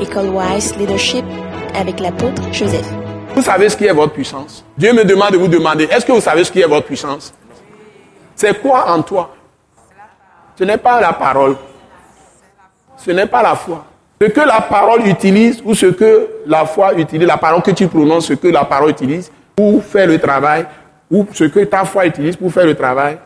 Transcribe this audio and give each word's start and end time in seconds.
École 0.00 0.28
Wise 0.28 0.76
Leadership 0.76 1.24
avec 1.74 2.00
l'apôtre 2.00 2.42
Joseph. 2.52 2.86
Vous 3.34 3.42
savez 3.42 3.68
ce 3.68 3.76
qui 3.76 3.86
est 3.86 3.92
votre 3.92 4.12
puissance? 4.12 4.64
Dieu 4.76 4.92
me 4.92 5.04
demande 5.04 5.32
de 5.32 5.38
vous 5.38 5.48
demander, 5.48 5.84
est-ce 5.84 6.04
que 6.04 6.12
vous 6.12 6.20
savez 6.20 6.44
ce 6.44 6.52
qui 6.52 6.60
est 6.60 6.66
votre 6.66 6.86
puissance? 6.86 7.32
C'est 8.34 8.60
quoi 8.60 8.90
en 8.90 9.02
toi? 9.02 9.34
Ce 10.58 10.64
n'est 10.64 10.76
pas 10.76 11.00
la 11.00 11.12
parole. 11.12 11.56
Ce 12.96 13.10
n'est 13.10 13.26
pas 13.26 13.42
la 13.42 13.54
foi. 13.54 13.84
Ce 14.20 14.26
que 14.26 14.40
la 14.40 14.60
parole 14.60 15.06
utilise 15.06 15.62
ou 15.64 15.74
ce 15.74 15.86
que 15.86 16.28
la 16.46 16.66
foi 16.66 16.94
utilise, 16.94 17.26
la 17.26 17.36
parole 17.36 17.62
que 17.62 17.70
tu 17.70 17.88
prononces, 17.88 18.26
ce 18.26 18.32
que 18.34 18.48
la 18.48 18.64
parole 18.64 18.90
utilise 18.90 19.30
pour 19.54 19.82
faire 19.82 20.06
le 20.06 20.18
travail, 20.18 20.66
ou 21.10 21.26
ce 21.32 21.44
que 21.44 21.60
ta 21.60 21.84
foi 21.84 22.06
utilise 22.06 22.36
pour 22.36 22.52
faire 22.52 22.66
le 22.66 22.74
travail, 22.74 23.18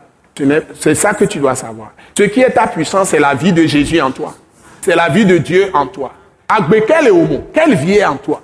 c'est 0.79 0.95
ça 0.95 1.13
que 1.13 1.25
tu 1.25 1.39
dois 1.39 1.55
savoir. 1.55 1.91
Ce 2.17 2.23
qui 2.23 2.41
est 2.41 2.51
ta 2.51 2.67
puissance, 2.67 3.09
c'est 3.09 3.19
la 3.19 3.33
vie 3.33 3.51
de 3.51 3.65
Jésus 3.65 3.99
en 4.01 4.11
toi. 4.11 4.33
C'est 4.81 4.95
la 4.95 5.09
vie 5.09 5.25
de 5.25 5.37
Dieu 5.37 5.69
en 5.73 5.87
toi. 5.87 6.13
Est 6.57 7.09
homo 7.09 7.43
Quelle 7.53 7.75
vie 7.75 8.03
en 8.05 8.15
toi? 8.15 8.41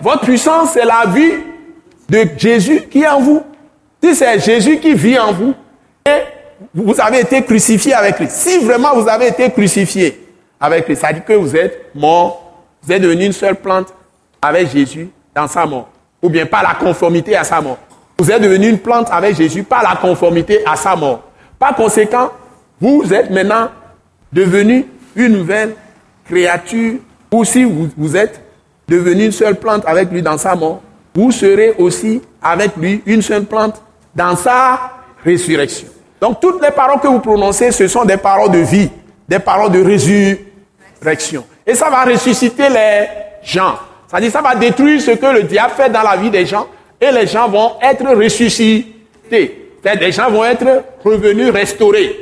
Votre 0.00 0.20
puissance, 0.22 0.70
c'est 0.72 0.84
la 0.84 1.04
vie 1.06 1.32
de 2.08 2.26
Jésus 2.36 2.82
qui 2.90 3.02
est 3.02 3.08
en 3.08 3.20
vous. 3.20 3.42
Si 4.02 4.14
c'est 4.14 4.38
Jésus 4.38 4.78
qui 4.78 4.94
vit 4.94 5.18
en 5.18 5.32
vous, 5.32 5.54
et 6.06 6.22
vous 6.74 7.00
avez 7.00 7.20
été 7.20 7.42
crucifié 7.42 7.94
avec 7.94 8.18
lui. 8.18 8.26
Si 8.30 8.58
vraiment 8.58 8.94
vous 8.94 9.08
avez 9.08 9.28
été 9.28 9.50
crucifié 9.50 10.26
avec 10.60 10.88
lui, 10.88 10.96
ça 10.96 11.12
dit 11.12 11.22
que 11.26 11.32
vous 11.32 11.54
êtes 11.56 11.94
mort, 11.94 12.62
vous 12.82 12.92
êtes 12.92 13.02
devenu 13.02 13.26
une 13.26 13.32
seule 13.32 13.56
plante 13.56 13.92
avec 14.40 14.70
Jésus 14.70 15.10
dans 15.34 15.48
sa 15.48 15.66
mort. 15.66 15.88
Ou 16.22 16.28
bien 16.28 16.46
par 16.46 16.62
la 16.62 16.74
conformité 16.74 17.36
à 17.36 17.44
sa 17.44 17.60
mort. 17.60 17.78
Vous 18.18 18.30
êtes 18.30 18.42
devenu 18.42 18.68
une 18.68 18.78
plante 18.78 19.08
avec 19.10 19.36
Jésus 19.36 19.62
par 19.62 19.82
la 19.82 19.96
conformité 19.96 20.60
à 20.66 20.74
sa 20.76 20.96
mort. 20.96 21.22
Par 21.58 21.74
conséquent, 21.74 22.30
vous 22.80 23.12
êtes 23.12 23.30
maintenant 23.30 23.68
devenu 24.32 24.86
une 25.14 25.32
nouvelle 25.32 25.74
créature, 26.24 26.98
ou 27.32 27.44
si 27.44 27.64
vous, 27.64 28.16
êtes 28.16 28.40
devenu 28.86 29.26
une 29.26 29.32
seule 29.32 29.56
plante 29.56 29.82
avec 29.86 30.10
lui 30.10 30.22
dans 30.22 30.38
sa 30.38 30.54
mort, 30.54 30.80
vous 31.14 31.30
serez 31.32 31.74
aussi 31.78 32.22
avec 32.42 32.76
lui 32.76 33.02
une 33.06 33.22
seule 33.22 33.44
plante 33.44 33.82
dans 34.14 34.36
sa 34.36 34.92
résurrection. 35.24 35.88
Donc 36.20 36.40
toutes 36.40 36.62
les 36.62 36.70
paroles 36.70 37.00
que 37.00 37.08
vous 37.08 37.20
prononcez, 37.20 37.70
ce 37.70 37.86
sont 37.88 38.04
des 38.04 38.16
paroles 38.16 38.50
de 38.50 38.58
vie, 38.58 38.90
des 39.28 39.38
paroles 39.38 39.72
de 39.72 39.82
résurrection. 39.82 41.44
Et 41.66 41.74
ça 41.74 41.90
va 41.90 42.04
ressusciter 42.04 42.68
les 42.68 43.06
gens. 43.42 43.74
C'est-à-dire 44.06 44.30
ça 44.30 44.40
va 44.40 44.54
détruire 44.54 45.00
ce 45.00 45.10
que 45.12 45.26
le 45.26 45.42
diable 45.42 45.74
fait 45.76 45.90
dans 45.90 46.02
la 46.02 46.16
vie 46.16 46.30
des 46.30 46.46
gens 46.46 46.66
et 47.00 47.10
les 47.10 47.26
gens 47.26 47.48
vont 47.48 47.72
être 47.82 48.06
ressuscités. 48.14 49.72
Les 49.84 50.12
gens 50.12 50.30
vont 50.30 50.44
être 50.44 50.84
revenus, 51.04 51.50
restaurés, 51.50 52.16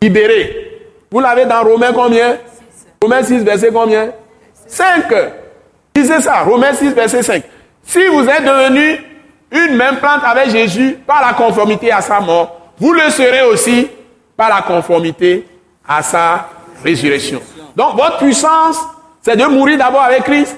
libérés. 0.00 0.80
Vous 1.10 1.20
l'avez 1.20 1.46
dans 1.46 1.62
Romains 1.62 1.92
combien? 1.92 2.38
Romains 3.02 3.22
6, 3.22 3.42
verset 3.42 3.70
combien? 3.72 4.12
5. 4.72 5.04
Disez 5.94 6.22
ça, 6.22 6.40
Romains 6.40 6.72
6, 6.72 6.90
verset 6.94 7.22
5. 7.22 7.42
Si 7.84 8.06
vous 8.06 8.26
êtes 8.26 8.44
devenu 8.44 8.98
une 9.50 9.76
même 9.76 9.96
plante 9.96 10.22
avec 10.24 10.50
Jésus 10.50 10.96
par 11.06 11.20
la 11.20 11.34
conformité 11.34 11.92
à 11.92 12.00
sa 12.00 12.20
mort, 12.20 12.72
vous 12.78 12.92
le 12.92 13.10
serez 13.10 13.42
aussi 13.42 13.88
par 14.36 14.48
la 14.48 14.62
conformité 14.62 15.46
à 15.86 16.02
sa 16.02 16.48
résurrection. 16.82 17.40
Donc 17.76 17.96
votre 17.96 18.18
puissance, 18.18 18.78
c'est 19.20 19.36
de 19.36 19.44
mourir 19.44 19.78
d'abord 19.78 20.02
avec 20.02 20.24
Christ 20.24 20.56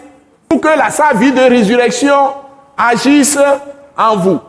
pour 0.49 0.61
que 0.61 0.69
la, 0.69 0.91
sa 0.91 1.13
vie 1.15 1.33
de 1.33 1.41
résurrection 1.41 2.33
agisse 2.77 3.39
en 3.97 4.17
vous. 4.17 4.41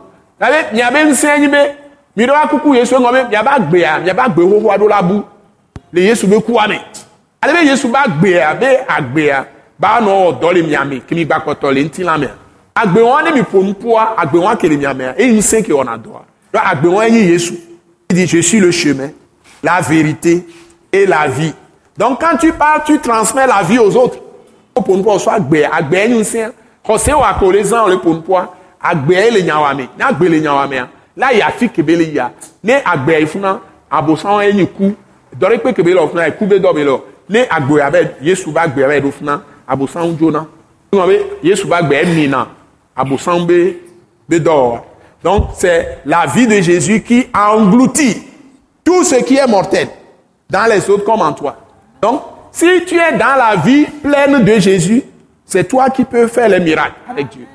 Il 0.72 0.78
y 0.78 0.82
a 0.82 2.46
beaucoup 2.50 2.74
de 2.74 2.84
choses, 2.84 3.02
il 3.28 3.32
y 3.32 3.36
a 3.36 3.42
pas 3.42 3.58
de 3.58 3.76
il 3.76 3.80
y 3.80 4.10
a 4.10 4.14
pas 4.14 4.28
de 4.28 4.88
la 4.88 5.02
boue. 5.02 5.24
Les 5.92 6.04
Yesu 6.04 6.26
be 6.26 6.40
kuame. 6.40 6.78
Ale 7.40 7.52
be 7.52 7.64
Yesu 7.66 7.88
ba 7.88 8.04
gbea 8.08 8.54
be 8.54 8.66
agbea 8.88 9.46
no 9.80 10.32
do 10.32 10.50
le 10.52 10.62
miame 10.62 11.00
kimi 11.06 11.24
ba 11.24 11.40
koto 11.40 11.70
le 11.70 11.84
nti 11.84 12.02
la 12.02 12.18
me. 12.18 12.28
Agbe 12.74 13.00
won 13.00 13.22
ne 13.24 13.32
mi 13.32 13.42
ponpoa, 13.42 14.14
agbe 14.16 14.36
won 14.36 14.56
ke 14.56 14.66
le 14.66 14.76
miame 14.76 15.14
e 15.16 15.24
yin 15.24 15.42
sen 15.42 15.62
ke 15.62 15.72
adoa. 15.72 16.24
Donc 16.52 16.62
agbe 16.64 16.86
won 16.86 17.02
yin 17.04 17.30
Yesu. 17.30 17.54
Il 18.10 18.16
dit 18.16 18.26
je 18.26 18.38
suis 18.38 18.60
le 18.60 18.70
chemin, 18.70 19.10
la 19.62 19.80
vérité 19.80 20.46
et 20.92 21.06
la 21.06 21.26
vie. 21.26 21.52
Donc 21.96 22.20
quand 22.20 22.36
tu 22.36 22.52
parles, 22.52 22.82
tu 22.86 22.98
transmets 23.00 23.46
la 23.46 23.62
vie 23.62 23.78
aux 23.78 23.96
autres. 23.96 24.18
Ponpoa 24.74 25.18
so 25.18 25.30
agbe, 25.30 25.64
agbe 25.70 25.94
yin 25.94 26.24
sen. 26.24 26.52
Ko 26.84 26.98
se 26.98 27.12
wa 27.12 27.34
ko 27.34 27.50
le 27.50 27.64
zan 27.64 27.88
le 27.88 27.98
ponpoa, 27.98 28.54
agbe 28.80 29.10
le 29.32 29.40
nyawame. 29.40 29.88
Na 29.98 30.08
agbe 30.08 30.28
le 30.28 30.40
nyawame. 30.40 30.86
La 31.16 31.32
ya 31.32 31.50
fi 31.50 31.68
kebele 31.68 32.12
ya. 32.12 32.30
Ne 32.62 32.74
agbe 32.84 33.22
ifuna 33.22 33.60
abosan 33.90 34.42
yin 34.42 34.66
ku 34.66 34.94
dɔre 35.38 35.58
kpe 35.58 35.72
kebe 35.72 35.94
le 35.94 36.00
ɔfuna 36.00 36.28
ekube 36.28 36.58
dɔ 36.60 36.74
be 36.74 36.84
le 36.84 37.00
ne 37.28 37.46
agbe 37.50 37.80
abe 37.80 38.16
yesu 38.22 38.50
ba 38.52 38.66
gbe 38.68 38.84
abe 38.84 39.00
ɖo 39.04 39.12
funa 39.12 39.42
abosan 39.68 40.16
dzona 40.16 40.46
ŋun 40.92 41.06
be 41.06 41.16
yesu 41.42 41.66
ba 41.66 41.82
gbe 41.82 41.92
emina 41.94 42.46
abosan 42.96 43.46
be 43.46 43.76
be 44.28 44.36
dɔ 44.38 44.80
donc 45.24 45.50
c'est 45.54 45.98
la 46.04 46.26
vie 46.26 46.46
de 46.46 46.60
Jésus 46.60 47.02
qui 47.02 47.26
engloutit 47.34 48.22
tout 48.84 49.02
ce 49.02 49.16
qui 49.24 49.36
est 49.36 49.46
mortel 49.46 49.88
dans 50.48 50.66
les 50.70 50.88
autres 50.90 51.04
comme 51.04 51.22
en 51.22 51.32
toi 51.32 51.56
donc 52.00 52.22
si 52.52 52.84
tu 52.86 52.96
es 52.96 53.12
dans 53.12 53.36
la 53.36 53.56
vie 53.56 53.86
pleine 54.02 54.44
de 54.44 54.58
Jésus 54.58 55.02
c'est 55.44 55.68
toi 55.68 55.90
qui 55.90 56.04
peux 56.04 56.26
faire 56.28 56.48
les 56.48 56.60
miracles 56.60 57.00
avec 57.08 57.28
Dieu 57.30 57.46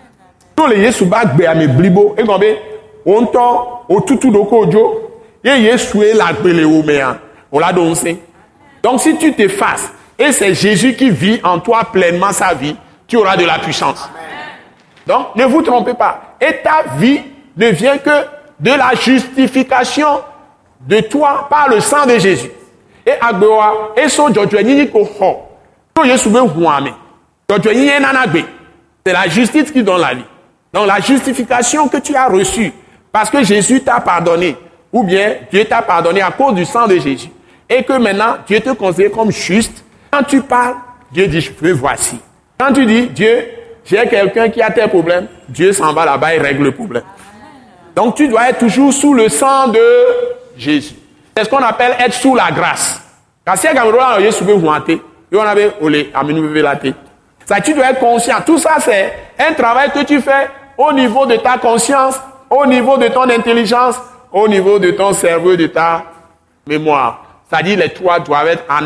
tó 0.56 0.68
le 0.68 0.78
yesu 0.78 1.06
ba 1.06 1.26
gbe 1.26 1.46
ame 1.48 1.68
blibo 1.68 2.16
wo 3.06 3.22
ŋutɔ 3.22 3.46
o 3.90 4.02
tutu 4.02 4.30
do 4.32 4.46
ko 4.46 4.66
dzo 4.66 5.02
ye 5.44 5.64
yesue 5.64 6.14
la 6.14 6.34
gbele 6.34 6.66
wo 6.66 6.84
mea. 6.84 7.18
On 7.52 7.60
l'a 7.60 7.74
donné. 7.74 8.18
Donc 8.82 9.02
si 9.02 9.18
tu 9.18 9.34
t'effaces 9.34 9.92
et 10.22 10.32
c'est 10.32 10.54
Jésus 10.54 10.94
qui 10.94 11.10
vit 11.10 11.40
en 11.44 11.60
toi 11.60 11.90
pleinement 11.92 12.32
sa 12.32 12.54
vie, 12.54 12.76
tu 13.08 13.18
auras 13.18 13.36
de 13.36 13.44
la 13.44 13.58
puissance. 13.58 14.08
Donc 15.08 15.36
ne 15.36 15.46
vous 15.46 15.64
trompez 15.64 15.96
pas. 15.96 16.36
Et 16.40 16.58
ta 16.64 16.84
vie 16.98 17.22
ne 17.58 17.70
vient 17.70 17.98
que 17.98 18.26
de 18.60 18.70
la 18.70 18.94
justification 18.94 20.22
de 20.82 21.00
toi 21.02 21.48
par 21.50 21.70
le 21.70 21.80
sang 21.80 22.06
de 22.06 22.20
Jésus. 22.20 22.52
Et 23.04 23.14
agbewa, 23.20 23.94
et 23.98 24.08
so 24.10 24.28
ko. 24.32 25.10
C'est 29.04 29.14
la 29.14 29.28
justice 29.28 29.72
qui 29.72 29.82
donne 29.84 30.02
la 30.02 30.14
vie. 30.14 30.26
Donc 30.72 30.86
la 30.86 31.00
justification 31.00 31.88
que 31.88 31.98
tu 31.98 32.16
as 32.16 32.28
reçue 32.28 32.72
parce 33.12 33.32
que 33.32 33.44
Jésus 33.44 33.82
t'a 33.82 34.00
pardonné 34.00 34.56
ou 34.94 35.04
bien 35.04 35.38
Dieu 35.52 35.66
t'a 35.66 35.82
pardonné 35.82 36.22
à 36.22 36.30
cause 36.30 36.54
du 36.54 36.64
sang 36.64 36.88
de 36.88 37.00
Jésus 37.00 37.30
et 37.68 37.84
que 37.84 37.94
maintenant 37.94 38.36
Dieu 38.46 38.60
te 38.60 38.70
considère 38.70 39.12
comme 39.12 39.32
juste, 39.32 39.81
quand 40.12 40.24
tu 40.24 40.42
parles, 40.42 40.76
Dieu 41.12 41.28
dit, 41.28 41.42
je 41.42 41.52
me 41.62 41.72
voici. 41.72 42.20
Quand 42.60 42.74
tu 42.74 42.86
dis, 42.86 43.08
Dieu, 43.08 43.46
j'ai 43.86 44.08
quelqu'un 44.08 44.50
qui 44.50 44.62
a 44.62 44.70
tel 44.70 44.90
problème, 44.90 45.28
Dieu 45.50 45.72
s'en 45.74 45.94
va 45.94 46.06
là-bas 46.06 46.36
et 46.36 46.40
règle 46.40 46.66
le 46.66 46.72
problème. 46.72 47.04
Donc 47.96 48.16
tu 48.16 48.28
dois 48.28 48.50
être 48.50 48.60
toujours 48.60 48.94
sous 48.94 49.14
le 49.14 49.30
sang 49.30 49.68
de 49.70 49.80
Jésus. 50.58 50.96
C'est 51.36 51.46
ce 51.46 51.50
qu'on 51.50 51.58
appelle 51.58 51.96
être 52.00 52.14
sous 52.14 52.36
la 52.36 52.52
grâce. 52.52 53.02
Ça, 57.46 57.60
tu 57.60 57.74
dois 57.74 57.90
être 57.90 58.00
conscient. 58.00 58.38
Tout 58.46 58.58
ça, 58.58 58.76
c'est 58.80 59.14
un 59.40 59.54
travail 59.54 59.92
que 59.92 60.04
tu 60.04 60.22
fais 60.22 60.50
au 60.78 60.94
niveau 60.94 61.26
de 61.26 61.38
ta 61.38 61.58
conscience, 61.58 62.20
au 62.50 62.66
niveau 62.66 62.98
de 62.98 63.08
ton 63.08 63.30
intelligence, 63.30 63.96
au 64.32 64.48
niveau 64.48 64.80
de 64.80 64.92
ton 64.92 65.14
cerveau, 65.14 65.56
de 65.56 65.68
ta 65.68 66.04
mémoire. 66.68 67.26
C'est-à-dire 67.50 67.80
les 67.80 67.90
trois 67.90 68.20
doivent 68.20 68.48
être 68.48 68.64
en, 68.70 68.86